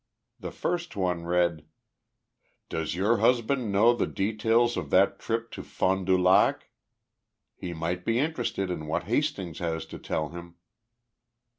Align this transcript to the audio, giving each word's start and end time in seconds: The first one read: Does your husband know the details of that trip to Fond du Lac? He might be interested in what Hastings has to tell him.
The 0.39 0.49
first 0.49 0.95
one 0.95 1.25
read: 1.25 1.63
Does 2.69 2.95
your 2.95 3.17
husband 3.17 3.71
know 3.71 3.93
the 3.93 4.07
details 4.07 4.75
of 4.75 4.89
that 4.89 5.19
trip 5.19 5.51
to 5.51 5.61
Fond 5.61 6.07
du 6.07 6.17
Lac? 6.17 6.71
He 7.53 7.71
might 7.75 8.03
be 8.03 8.17
interested 8.17 8.71
in 8.71 8.87
what 8.87 9.03
Hastings 9.03 9.59
has 9.59 9.85
to 9.85 9.99
tell 9.99 10.29
him. 10.29 10.55